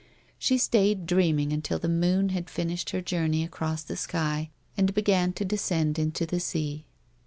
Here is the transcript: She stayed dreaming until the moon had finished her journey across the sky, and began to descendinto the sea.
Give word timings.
She 0.39 0.57
stayed 0.57 1.05
dreaming 1.05 1.53
until 1.53 1.77
the 1.77 1.87
moon 1.87 2.29
had 2.29 2.49
finished 2.49 2.89
her 2.89 3.01
journey 3.01 3.43
across 3.43 3.83
the 3.83 3.95
sky, 3.95 4.49
and 4.75 4.95
began 4.95 5.31
to 5.33 5.45
descendinto 5.45 6.27
the 6.27 6.39
sea. 6.39 6.87